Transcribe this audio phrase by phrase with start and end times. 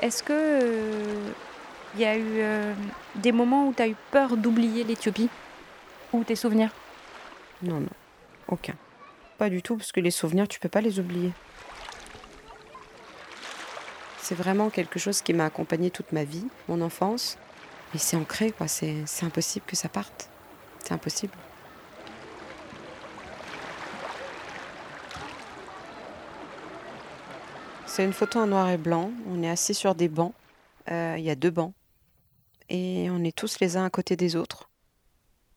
[0.00, 1.32] Est-ce que
[1.94, 2.42] il y a eu
[3.16, 5.28] des moments où tu as eu peur d'oublier l'Éthiopie?
[6.12, 6.70] Ou tes souvenirs?
[7.62, 7.88] Non, non,
[8.48, 8.74] aucun.
[9.38, 11.32] Pas du tout, parce que les souvenirs, tu peux pas les oublier.
[14.18, 17.38] C'est vraiment quelque chose qui m'a accompagné toute ma vie, mon enfance.
[17.94, 18.68] Et c'est ancré, quoi.
[18.68, 20.30] C'est impossible que ça parte.
[20.84, 21.32] C'est impossible.
[27.90, 29.10] C'est une photo en noir et blanc.
[29.26, 30.32] On est assis sur des bancs.
[30.92, 31.74] Euh, il y a deux bancs.
[32.68, 34.70] Et on est tous les uns à côté des autres.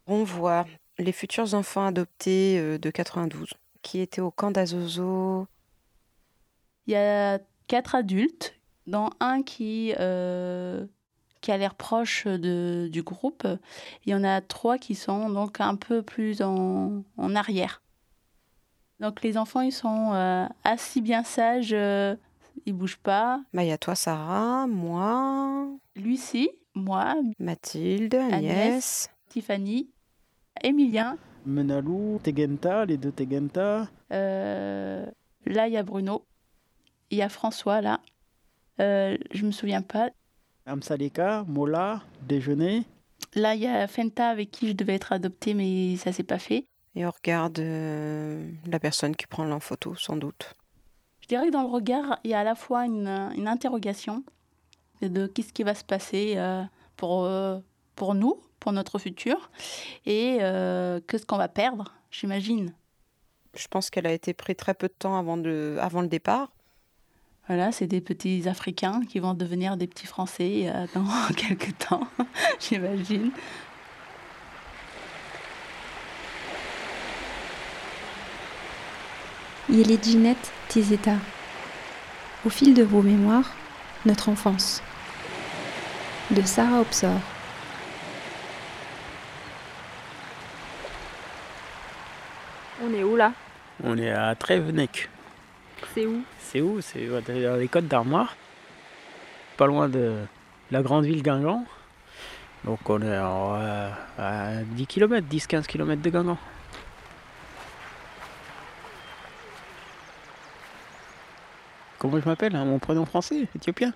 [0.08, 0.66] On voit
[0.98, 3.50] les futurs enfants adoptés euh, de 92
[3.84, 5.46] qui étaient au camp d'Azozo.
[6.88, 8.56] Il y a quatre adultes,
[8.88, 10.88] dont un qui, euh,
[11.42, 13.48] qui a l'air proche de, du groupe.
[14.08, 17.84] Il y en a trois qui sont donc un peu plus en, en arrière.
[19.04, 21.76] Donc les enfants, ils sont euh, assis bien sages,
[22.66, 23.42] ils bougent pas.
[23.54, 25.68] Bah, il y a toi, Sarah, moi.
[25.96, 27.16] Lucie, moi.
[27.40, 29.10] Mathilde, Agnès.
[29.30, 29.90] Tiffany,
[30.64, 31.18] Emilien.
[31.46, 33.90] Menalou, Tegenta, les deux Tegenta.
[34.12, 35.06] Euh,
[35.46, 36.26] là, il y a Bruno.
[37.10, 38.00] Il y a François, là.
[38.80, 40.10] Euh, je me souviens pas.
[40.66, 42.84] Amsaleka, Mola, déjeuner.
[43.36, 46.40] Là, il y a Fenta avec qui je devais être adoptée, mais ça s'est pas
[46.40, 46.66] fait.
[46.96, 50.54] Et on regarde euh, la personne qui prend la photo, sans doute.
[51.24, 53.08] Je dirais que dans le regard, il y a à la fois une,
[53.38, 54.26] une interrogation
[55.02, 56.62] de qu'est-ce qui va se passer euh,
[56.98, 57.60] pour, euh,
[57.96, 59.50] pour nous, pour notre futur,
[60.06, 62.74] et euh, qu'est-ce qu'on va perdre, j'imagine.
[63.56, 66.52] Je pense qu'elle a été prise très peu de temps avant, de, avant le départ.
[67.48, 71.06] Voilà, c'est des petits Africains qui vont devenir des petits Français dans
[71.38, 72.06] quelques temps,
[72.60, 73.32] j'imagine.
[79.74, 81.16] Ginette Tizeta.
[82.46, 83.52] Au fil de vos mémoires,
[84.06, 84.84] notre enfance.
[86.30, 87.20] De Sarah Opsor.
[92.84, 93.34] On est où là?
[93.84, 95.10] On est à Trévenec.
[95.96, 96.22] C'est où?
[96.40, 96.80] C'est où?
[96.82, 98.36] C'est dans les côtes d'Armoire.
[99.58, 100.18] Pas loin de
[100.70, 101.66] la grande ville Guingamp.
[102.64, 106.38] Donc on est euh, à 10 km, 10-15 km de Guingamp.
[112.04, 113.94] Comment je m'appelle hein, Mon prénom français, éthiopien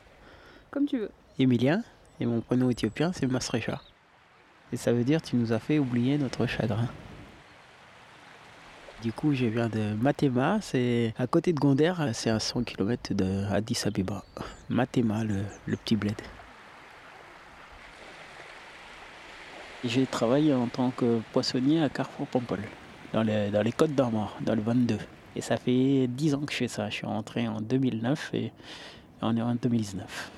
[0.72, 1.12] Comme tu veux.
[1.40, 1.84] Emilien.
[2.22, 3.81] Et mon prénom éthiopien, c'est Masrecha.
[4.72, 6.88] Et ça veut dire tu nous as fait oublier notre chagrin.
[9.01, 13.13] Du coup, je viens de Matema, c'est à côté de Gonder, c'est à 100 km
[13.13, 14.24] de Addis Abeba.
[14.69, 16.16] Matema, le, le petit bled.
[19.84, 22.59] J'ai travaillé en tant que poissonnier à Carrefour Pompol,
[23.12, 24.97] dans les, dans les Côtes d'Armor, dans le 22.
[25.37, 26.89] Et ça fait 10 ans que je fais ça.
[26.89, 28.51] Je suis rentré en 2009 et
[29.21, 30.31] on est en 2019.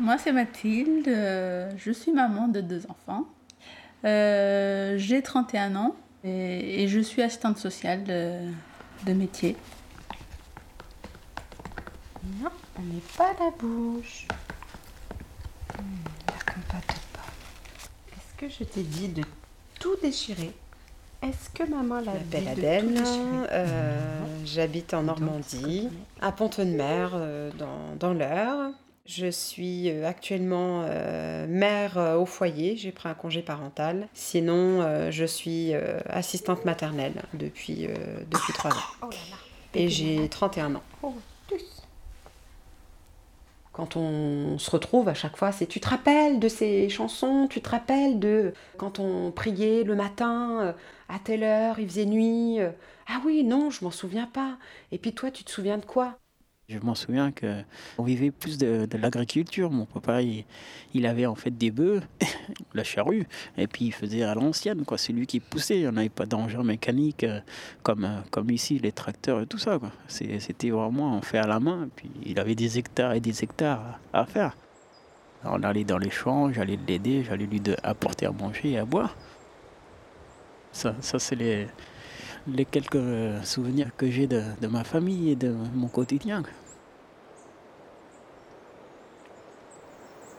[0.00, 1.06] Moi, c'est Mathilde.
[1.76, 3.24] Je suis maman de deux enfants.
[4.04, 8.50] Euh, J'ai 31 ans et, et je suis assistante sociale de,
[9.06, 9.56] de métier.
[12.42, 14.26] Non, on n'est pas à la bouche.
[15.78, 15.82] Hmm,
[16.26, 17.26] la compote pas.
[18.10, 19.22] Est-ce que je t'ai dit de
[19.78, 20.52] tout déchirer?
[21.22, 23.04] Est-ce que maman l'a belle de Adèle,
[23.52, 25.88] euh, j'habite en Normandie,
[26.20, 28.72] à Pont-de-Mer, euh, dans, dans l'Eure.
[29.06, 34.08] Je suis euh, actuellement euh, mère au foyer, j'ai pris un congé parental.
[34.14, 35.72] Sinon, je suis
[36.06, 37.86] assistante maternelle depuis,
[38.28, 39.10] depuis 3 ans.
[39.74, 40.82] Et j'ai 31 ans.
[43.72, 47.62] Quand on se retrouve à chaque fois, c'est tu te rappelles de ces chansons, tu
[47.62, 50.72] te rappelles de quand on priait le matin, euh,
[51.08, 52.60] à telle heure, il faisait nuit.
[52.60, 52.70] euh,
[53.08, 54.58] ah oui, non, je m'en souviens pas.
[54.92, 56.18] Et puis toi, tu te souviens de quoi?
[56.72, 57.62] Je m'en souviens que
[57.98, 59.70] on vivait plus de, l'agriculture.
[59.70, 62.02] Mon papa, il, avait en fait des bœufs,
[62.74, 63.26] la charrue,
[63.56, 64.84] et puis il faisait à l'ancienne.
[64.96, 65.76] C'est lui qui poussait.
[65.76, 67.40] Il n'y en avait pas d'engin mécanique euh,
[67.82, 69.78] comme, euh, comme ici, les tracteurs et tout ça,
[70.08, 71.88] C'était vraiment fait à la main.
[71.94, 74.56] Puis il avait des hectares et des hectares à, faire.
[75.44, 79.16] On allait dans les champs, j'allais l'aider, j'allais lui apporter à manger et à boire.
[80.70, 81.68] Ça, ça c'est les,
[82.64, 86.42] quelques euh, souvenirs que j'ai de ma famille et de mon quotidien.
[86.42, 86.52] quoi.
[86.52, 86.60] Euh,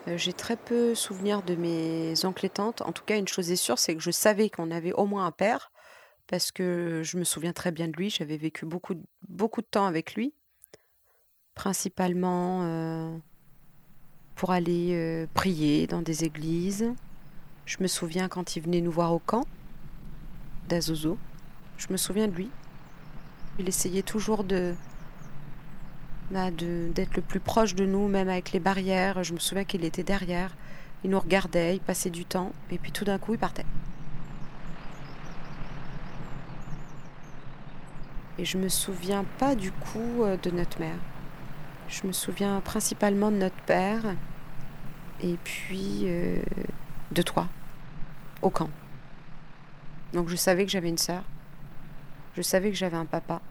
[0.05, 2.81] J'ai très peu souvenir de mes oncles et tantes.
[2.81, 5.25] En tout cas, une chose est sûre, c'est que je savais qu'on avait au moins
[5.25, 5.71] un père,
[6.27, 8.09] parce que je me souviens très bien de lui.
[8.09, 10.33] J'avais vécu beaucoup, de- beaucoup de temps avec lui,
[11.55, 13.17] principalement euh,
[14.35, 16.93] pour aller euh, prier dans des églises.
[17.65, 19.45] Je me souviens quand il venait nous voir au camp
[20.67, 21.17] d'Azozo.
[21.77, 22.49] Je me souviens de lui.
[23.57, 24.75] Il essayait toujours de
[26.33, 29.23] d'être le plus proche de nous, même avec les barrières.
[29.23, 30.55] Je me souviens qu'il était derrière.
[31.03, 33.65] Il nous regardait, il passait du temps, et puis tout d'un coup, il partait.
[38.39, 40.97] Et je me souviens pas du coup euh, de notre mère.
[41.87, 44.15] Je me souviens principalement de notre père
[45.21, 46.41] et puis euh,
[47.11, 47.47] de toi,
[48.41, 48.69] au camp.
[50.13, 51.23] Donc je savais que j'avais une sœur,
[52.35, 53.41] je savais que j'avais un papa.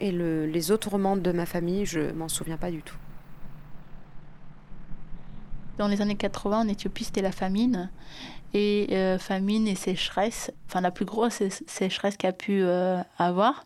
[0.00, 2.96] Et les autres membres de ma famille, je m'en souviens pas du tout.
[5.78, 7.90] Dans les années 80, en Éthiopie, c'était la famine.
[8.52, 12.64] Et euh, famine et sécheresse, enfin la plus grosse sécheresse qu'a pu
[13.16, 13.64] avoir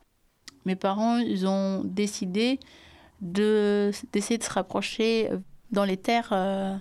[0.64, 2.58] mes parents, ils ont décidé
[3.20, 5.31] de, d'essayer de se rapprocher
[5.70, 6.76] dans les terres, euh,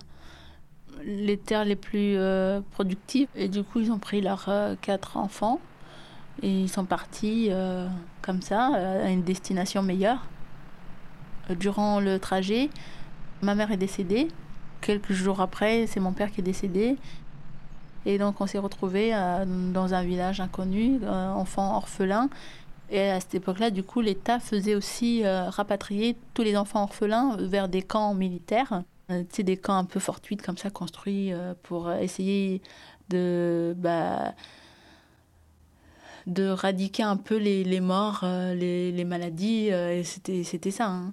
[1.04, 3.28] les terres les plus euh, productives.
[3.34, 5.60] Et du coup, ils ont pris leurs euh, quatre enfants
[6.42, 7.50] et ils sont partis
[8.22, 10.26] comme ça à une destination meilleure.
[11.50, 12.70] Durant le trajet,
[13.42, 14.28] ma mère est décédée.
[14.80, 16.96] Quelques jours après, c'est mon père qui est décédé.
[18.06, 19.12] Et donc, on s'est retrouvés
[19.72, 22.28] dans un village inconnu, enfants orphelins.
[22.90, 27.36] Et à cette époque-là, du coup, l'État faisait aussi euh, rapatrier tous les enfants orphelins
[27.38, 28.82] vers des camps militaires.
[29.10, 32.62] Euh, tu des camps un peu fortuits comme ça, construits euh, pour essayer
[33.08, 34.34] de, bah,
[36.26, 39.68] de radiquer un peu les, les morts, les, les, maladies.
[39.68, 40.86] et c'était ça.
[40.86, 41.12] Hein.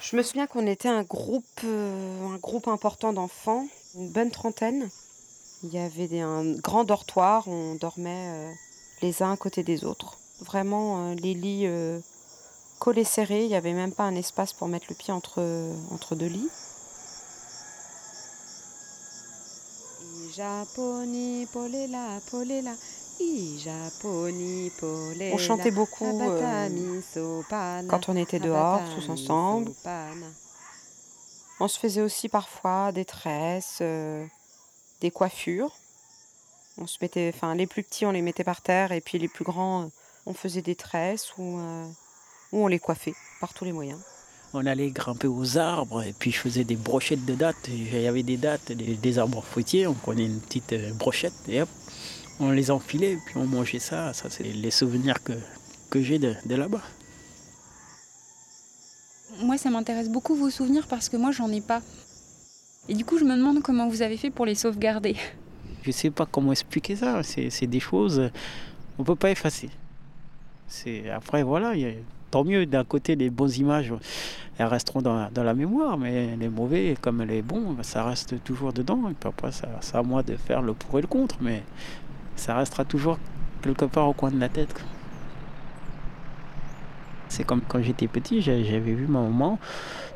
[0.00, 4.88] Je me souviens qu'on était un groupe, un groupe important d'enfants, une bonne trentaine.
[5.64, 8.54] Il y avait un grand dortoir, on dormait
[9.02, 10.18] les uns à côté des autres.
[10.40, 12.00] Vraiment, euh, les lits euh,
[12.78, 15.42] collés serrés, il n'y avait même pas un espace pour mettre le pied entre,
[15.90, 16.48] entre deux lits.
[25.32, 26.68] On chantait beaucoup euh,
[27.88, 29.72] quand on était dehors, tous ensemble.
[31.60, 33.82] On se faisait aussi parfois des tresses,
[35.00, 35.74] des coiffures.
[36.80, 39.26] On se mettait, enfin, les plus petits, on les mettait par terre, et puis les
[39.28, 39.90] plus grands,
[40.26, 41.86] on faisait des tresses ou, euh,
[42.52, 44.00] ou on les coiffait par tous les moyens.
[44.54, 47.68] On allait grimper aux arbres et puis je faisais des brochettes de dattes.
[47.68, 49.86] Il y avait des dattes, des, arbres fruitiers.
[49.86, 51.68] On prenait une petite euh, brochette et hop,
[52.40, 54.12] on les enfilait et puis on mangeait ça.
[54.14, 55.34] Ça, c'est les souvenirs que,
[55.90, 56.82] que j'ai de, de là-bas.
[59.42, 61.82] Moi, ça m'intéresse beaucoup vos souvenirs parce que moi, j'en ai pas.
[62.88, 65.16] Et du coup, je me demande comment vous avez fait pour les sauvegarder.
[65.82, 67.22] Je sais pas comment expliquer ça.
[67.22, 68.30] C'est des choses
[68.98, 69.70] on peut pas effacer.
[71.14, 71.90] Après, voilà, y a,
[72.30, 72.66] tant mieux.
[72.66, 73.92] D'un côté, les bonnes images,
[74.58, 78.72] elles resteront dans, dans, la mémoire, mais les mauvais, comme les bons, ça reste toujours
[78.72, 79.08] dedans.
[79.10, 81.62] Et puis après, c'est à moi de faire le pour et le contre, mais
[82.36, 83.18] ça restera toujours
[83.62, 84.82] quelque part au coin de la tête.
[87.28, 89.58] C'est comme quand j'étais petit, j'avais vu ma maman,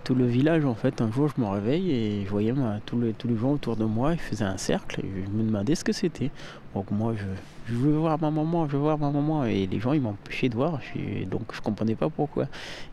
[0.05, 1.01] tout le village en fait.
[1.01, 2.55] Un jour, je me réveille et je voyais
[2.87, 5.43] tous, les, tous les gens autour de moi, ils faisaient un cercle et je me
[5.45, 6.31] demandais ce que c'était.
[6.75, 7.15] Donc moi,
[7.67, 9.45] je, veux voir ma maman, je veux voir ma maman.
[9.45, 10.81] Et les gens, ils m'empêchaient de voir.
[11.31, 12.47] donc je comprenais pas pourquoi.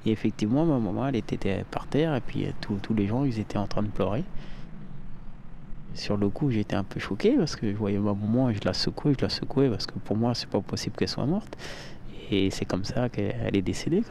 [0.06, 3.58] Et effectivement, ma maman, elle était par terre et puis tous les gens, ils étaient
[3.58, 4.24] en train de pleurer.
[5.96, 8.74] Sur le coup, j'étais un peu choqué parce que je voyais ma maman je la
[8.74, 11.58] secouais, je la secouais parce que pour moi, c'est pas possible qu'elle soit morte.
[12.32, 14.04] Et c'est comme ça qu'elle est décédée.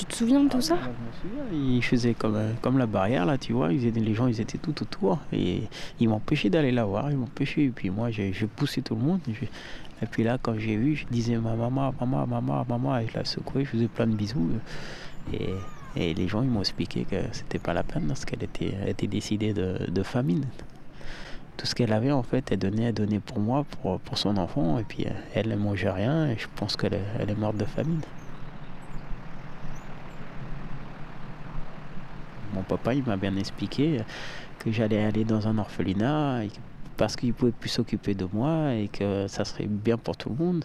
[0.00, 1.74] Tu te souviens de tout ça Je me souviens.
[1.76, 3.70] Ils faisaient comme, euh, comme la barrière, là, tu vois.
[3.70, 5.18] Ils étaient, les gens, ils étaient tout autour.
[5.30, 5.64] Et
[5.98, 7.10] ils m'empêchaient d'aller la voir.
[7.10, 7.64] Ils m'empêchaient.
[7.64, 9.20] Et puis moi, je, poussais tout le monde.
[9.28, 12.98] Et puis là, quand j'ai vu, je disais ma maman, maman, maman, maman.
[12.98, 13.66] Et je la secouais.
[13.66, 14.48] Je faisais plein de bisous.
[15.34, 15.50] Et,
[15.96, 19.06] et les gens, ils m'ont expliqué que c'était pas la peine parce qu'elle était, était
[19.06, 20.46] décidée de, de famine
[21.58, 24.38] tout ce qu'elle avait en fait, elle donnait, elle donnait pour moi, pour, pour son
[24.38, 25.04] enfant, et puis
[25.34, 28.00] elle ne mangeait rien, et je pense qu'elle elle est morte de famine.
[32.54, 33.98] Mon papa, m'a bien expliqué
[34.58, 36.42] que j'allais aller dans un orphelinat
[36.96, 40.44] parce qu'il pouvait plus s'occuper de moi et que ça serait bien pour tout le
[40.44, 40.64] monde.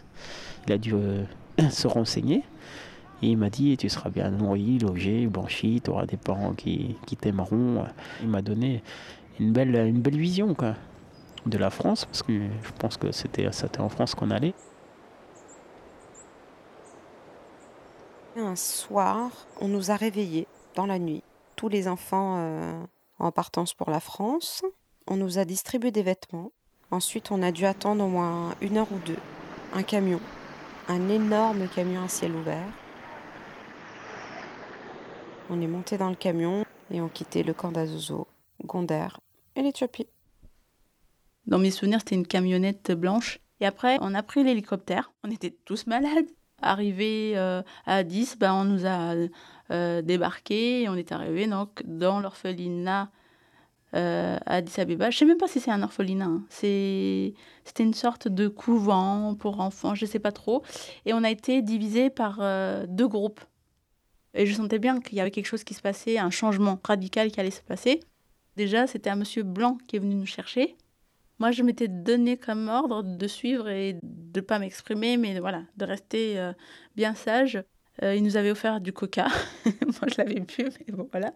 [0.68, 1.24] Il a dû euh,
[1.70, 2.44] se renseigner.
[3.22, 6.98] Et il m'a dit, tu seras bien nourri, logé, blanchi, tu auras des parents qui,
[7.22, 7.86] t'aimeront.
[8.22, 8.84] Il m'a donné
[9.40, 10.54] une belle, vision
[11.46, 13.48] de la France, parce que je pense que c'était
[13.80, 14.54] en France qu'on allait.
[18.36, 21.24] Un soir, on nous a réveillés dans la nuit,
[21.56, 22.84] tous les enfants euh,
[23.20, 24.64] en partance pour la France.
[25.08, 26.52] On nous a distribué des vêtements.
[26.92, 29.18] Ensuite, on a dû attendre au moins une heure ou deux.
[29.74, 30.20] Un camion,
[30.88, 32.68] un énorme camion à ciel ouvert.
[35.50, 38.28] On est monté dans le camion et on quittait le camp d'Azozo,
[38.64, 39.20] Gondar
[39.56, 40.08] et l'Éthiopie.
[41.46, 45.12] Dans mes souvenirs, c'était une camionnette blanche Et après, on a pris l'hélicoptère.
[45.24, 46.26] On était tous malades.
[46.62, 49.14] Arrivé euh, à 10, ben, on nous a
[49.72, 50.88] euh, débarqués.
[50.90, 53.10] On est arrivé donc dans l'orphelinat
[53.94, 55.10] euh, à Addis Abeba.
[55.10, 56.26] Je sais même pas si c'est un orphelinat.
[56.26, 56.44] Hein.
[56.50, 60.64] C'était une sorte de couvent pour enfants, je sais pas trop.
[61.06, 62.40] Et on a été divisé par
[62.88, 63.42] deux groupes.
[64.34, 67.32] Et je sentais bien qu'il y avait quelque chose qui se passait, un changement radical
[67.32, 68.02] qui allait se passer.
[68.58, 70.76] Déjà, c'était un monsieur blanc qui est venu nous chercher.
[71.40, 75.86] Moi, je m'étais donné comme ordre de suivre et de pas m'exprimer, mais voilà, de
[75.86, 76.54] rester euh,
[76.96, 77.62] bien sage.
[78.04, 79.28] Euh, il nous avait offert du coca.
[79.66, 81.34] Moi, je l'avais bu, mais bon, voilà.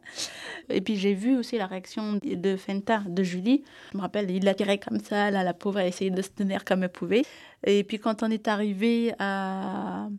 [0.70, 3.64] Et puis, j'ai vu aussi la réaction de Fenta, de Julie.
[3.92, 5.32] Je me rappelle, il l'a tiré comme ça.
[5.32, 7.24] Là, la pauvre a essayé de se tenir comme elle pouvait.
[7.66, 10.10] Et puis, quand on est arrivé à,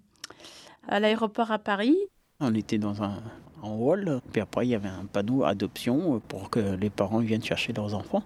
[0.88, 1.96] à l'aéroport à Paris,
[2.40, 3.22] on était dans un
[3.62, 7.44] en hall, puis après il y avait un panneau adoption pour que les parents viennent
[7.44, 8.22] chercher leurs enfants.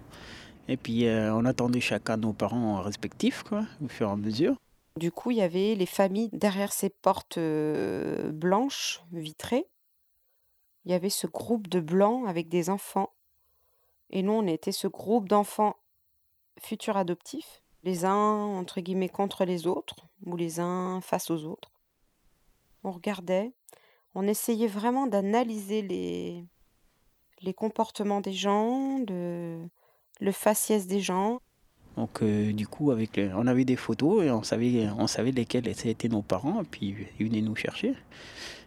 [0.67, 4.55] Et puis euh, on attendait chacun nos parents respectifs, quoi, au fur et à mesure.
[4.97, 9.67] Du coup, il y avait les familles derrière ces portes euh, blanches vitrées.
[10.85, 13.11] Il y avait ce groupe de blancs avec des enfants.
[14.09, 15.75] Et nous, on était ce groupe d'enfants
[16.59, 21.71] futurs adoptifs, les uns entre guillemets contre les autres, ou les uns face aux autres.
[22.83, 23.51] On regardait,
[24.13, 26.45] on essayait vraiment d'analyser les,
[27.41, 29.59] les comportements des gens, de,
[30.19, 31.39] le faciès des gens.
[31.97, 35.67] Donc euh, du coup, avec on avait des photos et on savait, on savait lesquels
[35.67, 37.93] étaient nos parents, et puis ils venaient nous chercher.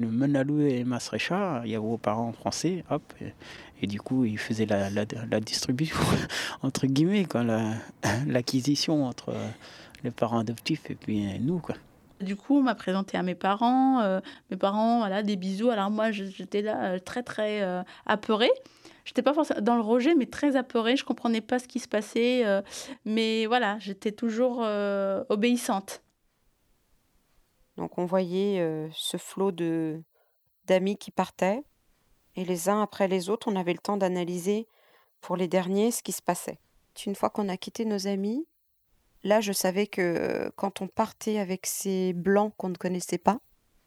[0.01, 3.03] Le Menalou et Masrecha, il y avait vos parents français, hop,
[3.83, 5.99] et, du coup ils faisaient la, distribution,
[6.63, 7.27] entre guillemets,
[8.27, 9.35] l'acquisition entre
[10.05, 11.59] les parents adoptifs et puis nous.
[11.59, 11.75] Quoi.
[12.21, 14.01] Du coup, on m'a présenté à mes parents.
[14.01, 14.21] Euh,
[14.51, 15.71] mes parents, voilà, des bisous.
[15.71, 18.51] Alors moi, j'étais là euh, très, très euh, apeurée.
[19.05, 20.97] J'étais pas forcément dans le rejet, mais très apeurée.
[20.97, 22.45] Je comprenais pas ce qui se passait.
[23.07, 24.59] mais voilà, j'étais toujours
[25.31, 26.03] obéissante.
[27.79, 30.03] Donc on voyait ce flot de
[30.67, 31.63] d'amis qui partaient.
[32.37, 34.69] Et les uns après les autres, on avait le temps d'analyser
[35.23, 36.59] pour les derniers ce qui se passait.
[37.07, 38.47] Une fois qu'on a quitté nos amis,
[39.29, 43.41] Là, je savais que quand on partait avec ces blancs qu'on ne connaissait pas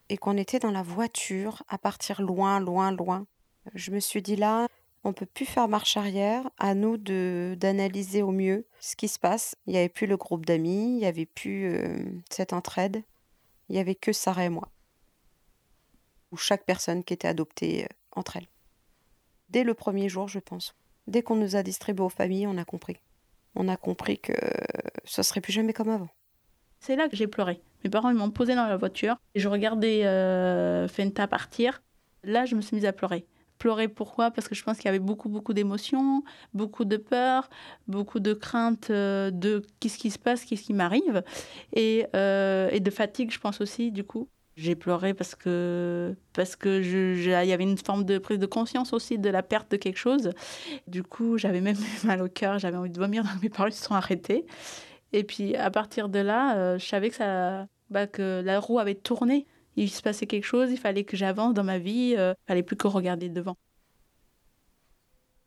[0.09, 3.25] et qu'on était dans la voiture à partir loin, loin, loin,
[3.73, 4.67] je me suis dit là,
[5.03, 9.17] on peut plus faire marche arrière, à nous de d'analyser au mieux ce qui se
[9.17, 9.55] passe.
[9.65, 11.75] Il n'y avait plus le groupe d'amis, il n'y avait plus
[12.29, 13.01] cette entraide,
[13.67, 14.69] il n'y avait que Sarah et moi.
[16.31, 18.49] Ou chaque personne qui était adoptée entre elles.
[19.49, 20.75] Dès le premier jour, je pense.
[21.07, 22.99] Dès qu'on nous a distribué aux familles, on a compris
[23.55, 24.33] on a compris que
[25.05, 26.09] ce serait plus jamais comme avant.
[26.79, 27.61] C'est là que j'ai pleuré.
[27.83, 31.81] Mes parents m'ont posé dans la voiture et je regardais euh, Fenta partir.
[32.23, 33.25] Là, je me suis mise à pleurer.
[33.57, 34.31] Pleurer pourquoi?
[34.31, 37.49] Parce que je pense qu'il y avait beaucoup, beaucoup d'émotions, beaucoup de peur,
[37.87, 41.23] beaucoup de crainte euh, de qu'est-ce qui se passe, qu'est-ce qui m'arrive,
[41.73, 44.27] et, euh, et de fatigue, je pense aussi, du coup.
[44.57, 48.91] J'ai pleuré parce que parce que il y avait une forme de prise de conscience
[48.91, 50.31] aussi de la perte de quelque chose.
[50.87, 53.83] Du coup, j'avais même mal au cœur, j'avais envie de vomir, donc mes parents se
[53.83, 54.45] sont arrêtés.
[55.13, 57.11] Et puis à partir de là, euh, je savais
[57.89, 59.47] bah, que la roue avait tourné.
[59.77, 62.63] Il se passait quelque chose, il fallait que j'avance dans ma vie, euh, il fallait
[62.63, 63.57] plus que regarder devant.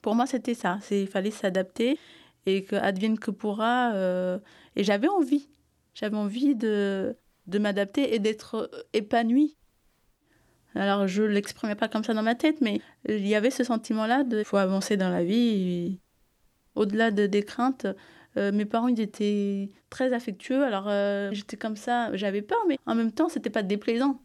[0.00, 0.78] Pour moi, c'était ça.
[0.90, 1.98] Il fallait s'adapter
[2.46, 3.94] et que advienne que pourra.
[3.94, 4.38] Euh,
[4.76, 5.48] et j'avais envie,
[5.94, 9.56] j'avais envie de de m'adapter et d'être euh, épanouie.
[10.74, 14.24] Alors je l'exprimais pas comme ça dans ma tête, mais il y avait ce sentiment-là
[14.24, 16.00] de faut avancer dans la vie.
[16.74, 17.86] Au-delà de, des craintes,
[18.36, 22.78] euh, mes parents ils étaient très affectueux, alors euh, j'étais comme ça, j'avais peur, mais
[22.86, 24.20] en même temps c'était pas déplaisant.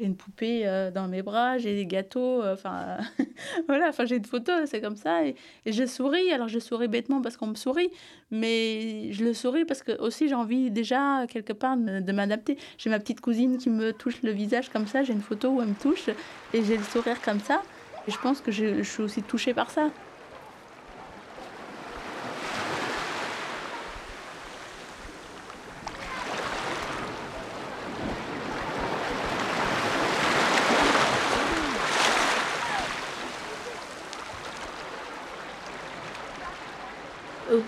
[0.00, 2.96] J'ai une poupée euh, dans mes bras, j'ai des gâteaux, euh, enfin
[3.68, 5.26] voilà, enfin j'ai une photo, c'est comme ça.
[5.26, 7.90] Et, je souris, alors je souris bêtement parce qu'on me sourit,
[8.30, 12.56] mais je le souris parce que aussi j'ai envie déjà quelque part de, m'adapter.
[12.78, 15.60] J'ai ma petite cousine qui me touche le visage comme ça, j'ai une photo où
[15.60, 16.08] elle me touche
[16.54, 17.62] et j'ai le sourire comme ça.
[18.08, 19.90] Et je pense que je suis aussi touchée par ça.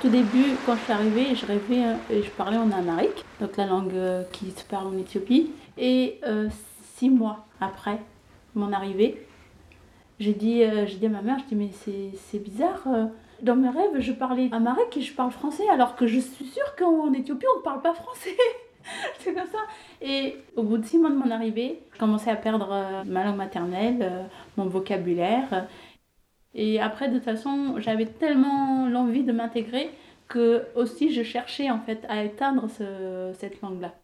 [0.03, 3.57] Tout début, quand je suis arrivée, je rêvais euh, et je parlais en amharique, donc
[3.57, 5.53] la langue euh, qui se parle en Éthiopie.
[5.79, 6.49] Et euh,
[6.97, 8.01] six mois après
[8.57, 9.25] mon arrivée,
[10.19, 10.65] j'ai dit,
[10.99, 12.83] dit à ma mère, je dis mais c'est bizarre.
[13.43, 16.75] Dans mes rêves, je parlais amharique et je parle français, alors que je suis sûre
[16.77, 18.37] qu'en Éthiopie, on ne parle pas français.
[19.21, 19.59] c'est comme ça.
[20.01, 23.37] Et au bout de six mois de mon arrivée, je commençais à perdre ma langue
[23.37, 25.67] maternelle, mon vocabulaire.
[26.55, 29.91] Et après, de toute façon, j'avais tellement l'envie de m'intégrer
[30.29, 32.69] que aussi je cherchais en fait à éteindre
[33.35, 33.95] cette langue-là.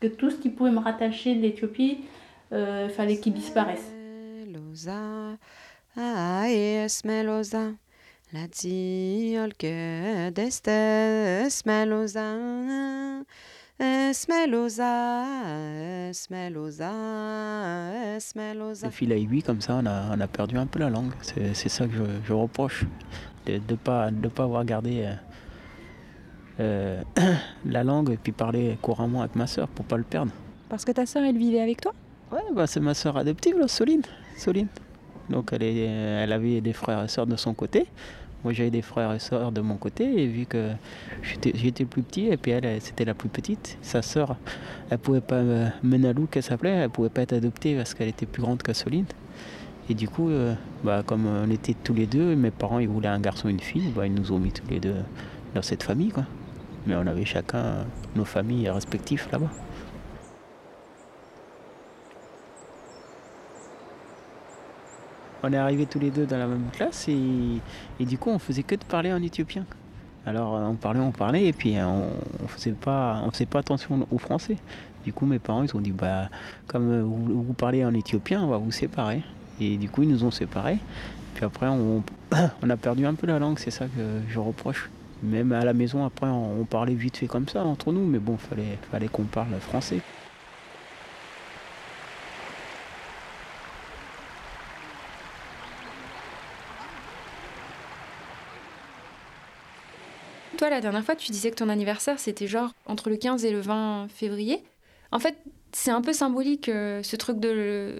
[0.00, 1.98] Que tout ce qui pouvait me rattacher de l'Éthiopie,
[2.52, 3.92] euh, fallait qu'il disparaisse.
[18.86, 21.12] Le fil à aiguille, comme ça, on a, on a perdu un peu la langue.
[21.22, 22.84] C'est ça que je, je reproche,
[23.46, 25.04] de ne pas, de pas avoir gardé
[26.60, 27.34] euh, euh,
[27.66, 30.32] la langue et puis parler couramment avec ma soeur pour pas le perdre.
[30.68, 31.92] Parce que ta soeur, elle vivait avec toi?
[32.32, 34.02] Ouais, bah, c'est ma soeur adoptive, là, Soline.
[34.36, 34.68] Soline.
[35.30, 37.86] Donc elle, est, elle avait des frères et sœurs de son côté.
[38.44, 40.70] Moi j'avais des frères et sœurs de mon côté et vu que
[41.22, 44.36] j'étais le plus petit et puis elle, c'était la plus petite, sa sœur,
[44.90, 45.42] elle pouvait pas,
[45.82, 49.06] Menalou qu'elle s'appelait, elle pouvait pas être adoptée parce qu'elle était plus grande que Soline.
[49.90, 50.54] Et du coup, euh,
[50.84, 53.60] bah, comme on était tous les deux, mes parents ils voulaient un garçon et une
[53.60, 54.94] fille, bah, ils nous ont mis tous les deux
[55.54, 56.10] dans cette famille.
[56.10, 56.24] Quoi.
[56.86, 59.50] Mais on avait chacun nos familles respectives là-bas.
[65.42, 68.62] On est arrivés tous les deux dans la même classe et, du coup on faisait
[68.62, 69.64] que de parler en éthiopien.
[70.26, 72.10] Alors on parlait, on parlait et puis on,
[72.44, 74.56] on faisait pas, on attention au français.
[75.04, 76.28] Du coup mes parents ils ont dit bah
[76.66, 79.22] comme vous, parlez en éthiopien on va vous séparer.
[79.60, 80.78] Et du coup ils nous ont séparés.
[81.34, 82.02] Puis après on,
[82.62, 84.90] on a perdu un peu la langue, c'est ça que je reproche.
[85.22, 88.36] Même à la maison après on, parlait vite fait comme ça entre nous, mais bon
[88.36, 90.00] fallait, fallait qu'on parle français.
[100.78, 103.60] La dernière fois, tu disais que ton anniversaire, c'était genre entre le 15 et le
[103.60, 104.62] 20 février.
[105.10, 105.36] En fait,
[105.72, 107.98] c'est un peu symbolique euh, ce truc de,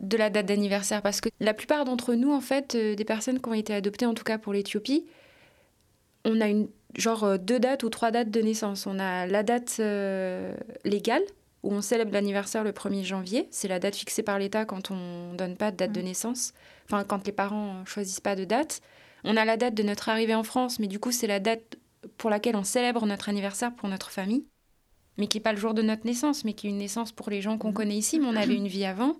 [0.00, 3.40] de la date d'anniversaire parce que la plupart d'entre nous, en fait, euh, des personnes
[3.40, 5.06] qui ont été adoptées, en tout cas pour l'Éthiopie,
[6.26, 8.86] on a une genre euh, deux dates ou trois dates de naissance.
[8.86, 9.80] On a la date
[10.84, 11.22] légale
[11.62, 13.48] où on célèbre l'anniversaire le 1er janvier.
[13.50, 16.04] C'est la date fixée par l'État quand on donne pas de date de mmh.
[16.04, 16.52] naissance.
[16.84, 18.82] Enfin, quand les parents choisissent pas de date.
[19.24, 21.76] On a la date de notre arrivée en France, mais du coup, c'est la date
[22.16, 24.44] pour laquelle on célèbre notre anniversaire pour notre famille,
[25.18, 27.30] mais qui n'est pas le jour de notre naissance, mais qui est une naissance pour
[27.30, 29.14] les gens qu'on connaît ici, mais on avait une vie avant,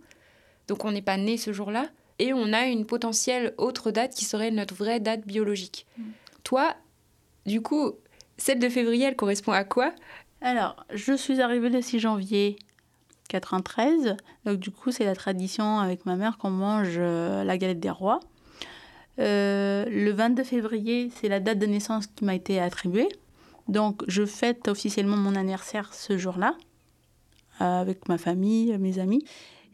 [0.69, 1.87] donc on n'est pas né ce jour-là,
[2.19, 5.87] et on a une potentielle autre date qui serait notre vraie date biologique.
[5.97, 6.03] Mm.
[6.45, 6.75] Toi,
[7.47, 7.93] du coup,
[8.37, 9.93] celle de février, elle correspond à quoi?
[10.41, 12.59] Alors, je suis arrivée le 6 janvier
[13.29, 17.81] 93, donc du coup c'est la tradition avec ma mère qu'on mange euh, la galette
[17.81, 18.21] des rois.
[19.21, 23.09] Euh, le 22 février, c'est la date de naissance qui m'a été attribuée.
[23.69, 26.57] Donc, je fête officiellement mon anniversaire ce jour-là,
[27.59, 29.25] avec ma famille, mes amis.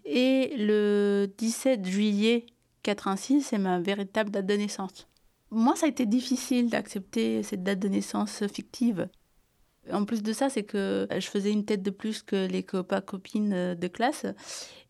[0.05, 2.47] Et le 17 juillet
[2.83, 5.07] 86, c'est ma véritable date de naissance.
[5.51, 9.09] Moi, ça a été difficile d'accepter cette date de naissance fictive.
[9.93, 13.01] En plus de ça, c'est que je faisais une tête de plus que les copains
[13.01, 14.27] copines de classe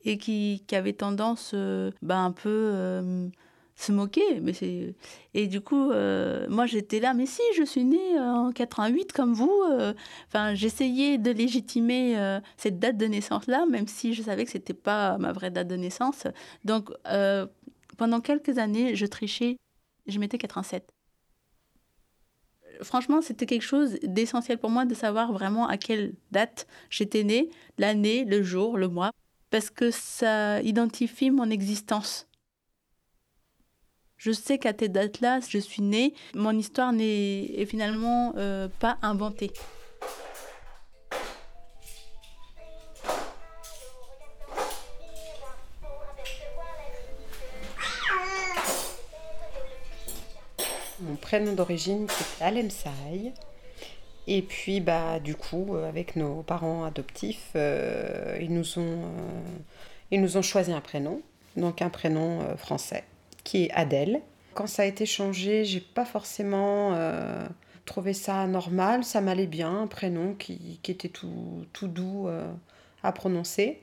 [0.07, 3.29] et qui, qui avaient tendance euh, bah, un peu euh,
[3.77, 4.41] se moquer.
[4.41, 4.95] Mais c'est...
[5.35, 9.35] Et du coup, euh, moi j'étais là, mais si, je suis née en 88 comme
[9.35, 9.53] vous.
[9.71, 9.93] Euh.
[10.29, 14.75] Enfin, j'essayais de légitimer euh, cette date de naissance-là, même si je savais que c'était
[14.75, 16.27] pas ma vraie date de naissance.
[16.65, 16.91] Donc,
[17.97, 19.57] pendant quelques années, je trichais,
[20.07, 20.89] je mettais 87.
[22.83, 27.49] Franchement, c'était quelque chose d'essentiel pour moi de savoir vraiment à quelle date j'étais née,
[27.79, 29.13] l'année, le jour, le mois,
[29.51, 32.27] parce que ça identifie mon existence.
[34.19, 36.15] Je sais qu'à cette dates-là, je suis née.
[36.35, 39.53] Mon histoire n'est finalement euh, pas inventée.
[51.01, 53.35] Mon prénom d'origine, c'est Alemsaï.
[54.27, 59.13] Et puis, bah, du coup, euh, avec nos parents adoptifs, euh, ils, nous ont,
[60.11, 61.21] ils nous ont choisi un prénom,
[61.55, 63.05] donc un prénom français
[63.47, 64.21] qui est Adèle.
[64.55, 67.47] Quand ça a été changé, j'ai pas forcément euh,
[67.85, 72.51] trouvé ça normal, ça m'allait bien, un prénom qui, était tout, tout doux euh,
[73.05, 73.81] à prononcer.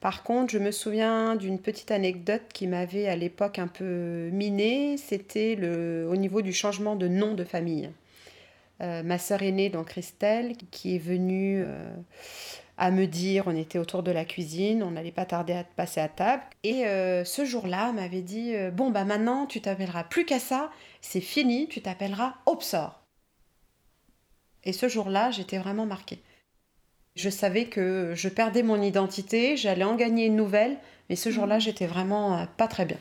[0.00, 4.96] Par contre, je me souviens d'une petite anecdote qui m'avait à l'époque un peu minée,
[4.96, 7.90] c'était le, au niveau du changement de nom de famille.
[8.82, 11.64] Euh, ma sœur aînée, donc Christelle, qui est venue
[12.78, 16.00] à me dire, on était autour de la cuisine, on n'allait pas tarder à passer
[16.00, 16.42] à table.
[16.62, 20.70] Et euh, ce jour-là, m'avait dit, euh, bon, bah maintenant, tu t'appelleras plus qu'à ça,
[21.00, 23.00] c'est fini, tu t'appelleras Opsor.
[24.64, 26.20] Et ce jour-là, j'étais vraiment marquée.
[27.14, 30.76] Je savais que je perdais mon identité, j'allais en gagner une nouvelle,
[31.08, 32.98] mais ce jour-là, j'étais vraiment euh, pas très bien.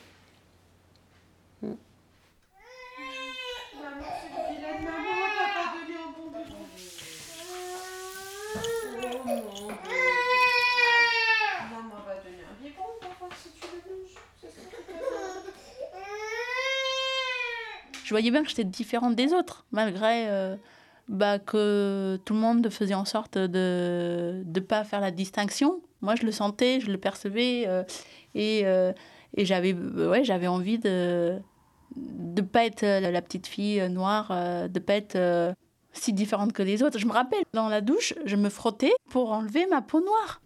[18.06, 20.28] Je voyais bien que j'étais différente des autres, malgré
[21.08, 25.82] bah, que tout le monde faisait en sorte de ne pas faire la distinction.
[26.02, 27.68] Moi, je le sentais, je le percevais,
[28.36, 31.40] et, et j'avais ouais, envie de
[31.96, 34.30] de pas être la petite fille noire,
[34.70, 35.56] de pas être
[35.94, 37.00] si différente que les autres.
[37.00, 40.42] Je me rappelle, dans la douche, je me frottais pour enlever ma peau noire.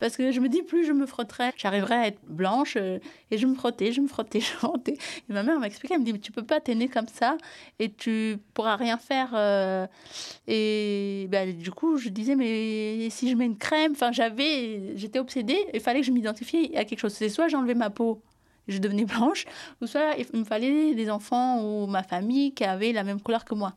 [0.00, 2.76] Parce que je me dis, plus je me frotterais, j'arriverais à être blanche.
[2.76, 2.98] Euh,
[3.30, 4.94] et je me frottais, je me frottais, je me frottais.
[5.28, 7.06] Et ma mère m'a expliqué, elle me dit, mais tu peux pas, t'es née comme
[7.06, 7.36] ça
[7.78, 9.30] et tu pourras rien faire.
[9.34, 9.86] Euh.
[10.48, 15.18] Et ben, du coup, je disais, mais si je mets une crème, enfin, j'avais, j'étais
[15.18, 17.12] obsédée, il fallait que je m'identifie à quelque chose.
[17.12, 18.22] C'est soit j'enlevais ma peau,
[18.68, 19.44] je devenais blanche,
[19.82, 23.44] ou soit il me fallait des enfants ou ma famille qui avaient la même couleur
[23.44, 23.74] que moi.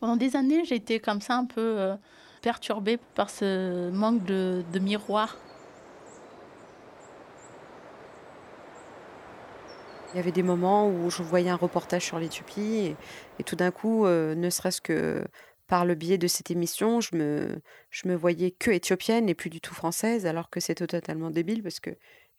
[0.00, 1.96] Pendant des années, été comme ça un peu euh,
[2.40, 5.36] perturbée par ce manque de, miroir.
[10.12, 12.96] Il y avait des moments où je voyais un reportage sur l'Éthiopie
[13.38, 15.24] et, tout d'un coup, euh, ne serait-ce que
[15.66, 19.50] par le biais de cette émission, je me, je me voyais que éthiopienne et plus
[19.50, 21.90] du tout française, alors que c'était totalement débile parce que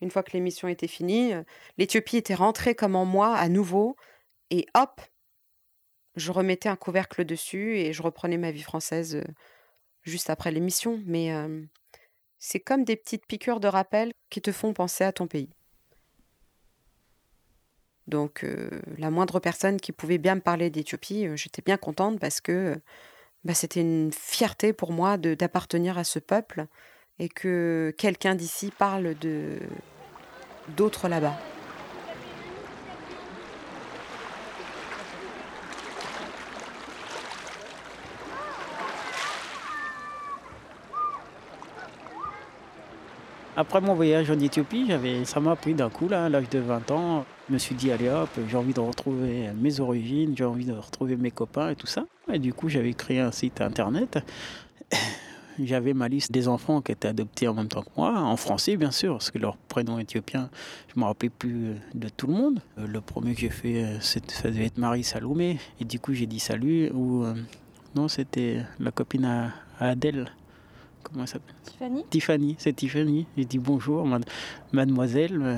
[0.01, 1.43] une fois que l'émission était finie, euh,
[1.77, 3.95] l'Éthiopie était rentrée comme en moi à nouveau
[4.49, 5.01] et hop,
[6.15, 9.21] je remettais un couvercle dessus et je reprenais ma vie française
[10.03, 11.01] juste après l'émission.
[11.05, 11.31] Mais
[12.37, 15.49] c'est comme des petites piqûres de rappel qui te font penser à ton pays.
[18.07, 18.45] Donc
[18.97, 22.79] la moindre personne qui pouvait bien me parler d'Éthiopie, j'étais bien contente parce que
[23.43, 26.65] bah, c'était une fierté pour moi d'appartenir à ce peuple
[27.19, 29.59] et que quelqu'un d'ici parle de
[30.75, 31.37] d'autres là-bas.
[43.59, 44.89] Après mon voyage en Éthiopie,
[45.25, 47.25] ça m'a pris d'un coup, là, à l'âge de 20 ans.
[47.49, 50.71] Je me suis dit, allez hop, j'ai envie de retrouver mes origines, j'ai envie de
[50.71, 52.05] retrouver mes copains et tout ça.
[52.31, 54.19] Et du coup, j'avais créé un site internet.
[55.61, 58.77] J'avais ma liste des enfants qui étaient adoptés en même temps que moi, en français
[58.77, 60.49] bien sûr, parce que leur prénom éthiopien,
[60.87, 62.61] je ne me rappelais plus de tout le monde.
[62.77, 65.59] Euh, le premier que j'ai fait, euh, ça devait être Marie Saloumé.
[65.81, 66.89] Et du coup, j'ai dit salut.
[66.93, 67.33] Ou euh,
[67.93, 70.31] non, c'était la copine à Adèle
[71.11, 72.05] comment elle s'appelle Tiffany.
[72.09, 73.25] Tiffany, c'est Tiffany.
[73.37, 74.07] J'ai dit bonjour,
[74.71, 75.41] mademoiselle.
[75.41, 75.57] Euh,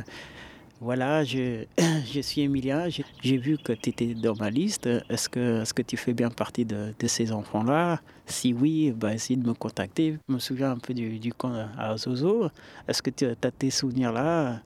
[0.80, 1.66] voilà, je,
[2.12, 2.88] je suis Emilia.
[2.90, 4.90] J'ai vu que tu étais dans ma liste.
[5.10, 8.02] Est-ce que, est que tu fais bien partie de, de ces enfants-là?
[8.26, 10.18] Si oui, bah, essaye de me contacter.
[10.28, 12.50] Je me souviens un peu du, du camp à Zozo.
[12.88, 14.62] Est-ce que tu as tes souvenirs-là?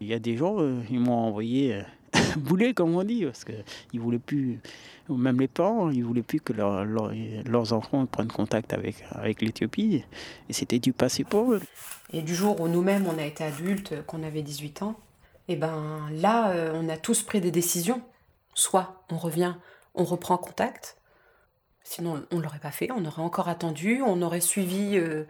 [0.00, 1.82] Il y a des gens, euh, ils m'ont envoyé euh,
[2.36, 4.60] bouler, comme on dit, parce qu'ils voulaient plus,
[5.08, 10.04] même les parents, ils voulaient plus que leurs enfants prennent contact avec, avec l'Éthiopie.
[10.48, 11.60] Et c'était du passé pour eux.
[12.12, 14.96] Et du jour où nous-mêmes, on a été adultes, qu'on avait 18 ans,
[15.46, 18.00] et eh ben là, euh, on a tous pris des décisions.
[18.54, 19.56] Soit on revient,
[19.94, 20.96] on reprend contact,
[21.82, 25.24] sinon on ne l'aurait pas fait, on aurait encore attendu, on aurait suivi euh,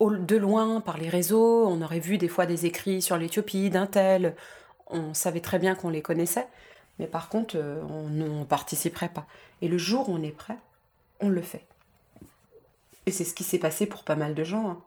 [0.00, 3.86] de loin par les réseaux, on aurait vu des fois des écrits sur l'Éthiopie d'un
[3.86, 4.34] tel,
[4.90, 6.46] on savait très bien qu'on les connaissait,
[6.98, 9.26] mais par contre, euh, on ne participerait pas.
[9.62, 10.58] Et le jour où on est prêt,
[11.20, 11.64] on le fait.
[13.06, 14.70] Et c'est ce qui s'est passé pour pas mal de gens.
[14.70, 14.78] Hein.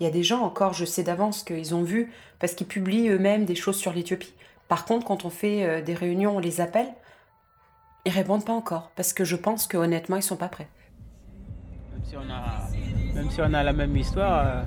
[0.00, 3.08] Il y a des gens encore, je sais d'avance qu'ils ont vu, parce qu'ils publient
[3.08, 4.34] eux-mêmes des choses sur l'Éthiopie.
[4.68, 6.88] Par contre, quand on fait euh, des réunions, on les appelle,
[8.04, 10.68] ils répondent pas encore, parce que je pense que honnêtement, ils sont pas prêts.
[11.92, 14.46] Même si on a, même si on a la même histoire.
[14.46, 14.62] Euh,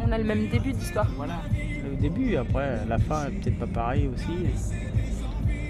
[0.00, 1.08] on a le même début d'histoire.
[1.16, 1.40] Voilà
[1.90, 4.72] le début, après la fin peut-être pas pareil aussi.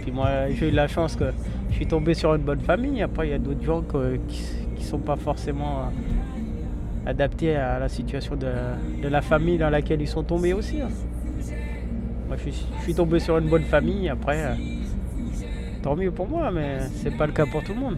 [0.03, 1.25] Puis moi j'ai eu la chance que
[1.71, 3.03] je suis tombé sur une bonne famille.
[3.03, 3.83] Après il y a d'autres gens
[4.29, 4.43] qui,
[4.79, 10.09] ne sont pas forcément euh, adaptés à la situation de, la famille dans laquelle ils
[10.09, 10.81] sont tombés aussi.
[10.81, 10.89] Hein.
[12.29, 12.51] Moi je
[12.83, 14.55] suis, tombé sur une bonne famille, après euh,
[15.83, 17.97] tant mieux pour moi, mais c'est pas le cas pour tout le monde.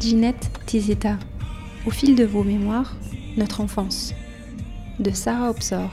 [0.00, 1.18] Ginette Tizeta.
[1.86, 2.94] Au fil de vos mémoires,
[3.36, 4.14] notre enfance,
[4.98, 5.90] de Sarah Obsor.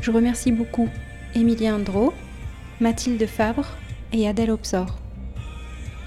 [0.00, 0.88] Je remercie beaucoup
[1.34, 2.12] Émilien Andro,
[2.80, 3.66] Mathilde Fabre
[4.12, 4.98] et Adèle Obsor.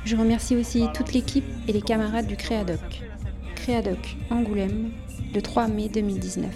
[0.05, 3.03] Je remercie aussi toute l'équipe et les camarades du Créadoc.
[3.55, 4.91] Créadoc Angoulême,
[5.33, 6.51] le 3 mai 2019.